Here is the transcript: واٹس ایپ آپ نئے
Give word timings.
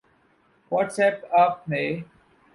واٹس 0.71 0.99
ایپ 0.99 1.17
آپ 1.41 1.69
نئے 1.69 1.87